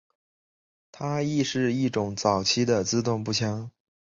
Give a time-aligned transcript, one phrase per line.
[0.91, 3.69] 它亦是一种早期的自动步枪。